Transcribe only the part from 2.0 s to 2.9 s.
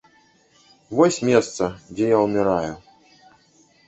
я ўміраю.